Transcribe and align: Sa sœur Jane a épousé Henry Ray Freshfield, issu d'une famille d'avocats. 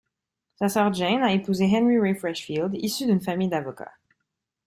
Sa 0.55 0.67
sœur 0.67 0.91
Jane 0.95 1.21
a 1.21 1.31
épousé 1.31 1.65
Henry 1.67 1.99
Ray 1.99 2.15
Freshfield, 2.15 2.73
issu 2.81 3.05
d'une 3.05 3.21
famille 3.21 3.49
d'avocats. 3.49 3.93